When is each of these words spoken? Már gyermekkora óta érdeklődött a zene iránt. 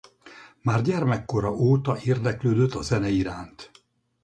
Már 0.61 0.81
gyermekkora 0.81 1.51
óta 1.53 1.97
érdeklődött 2.03 2.73
a 2.73 2.81
zene 2.81 3.09
iránt. 3.09 3.71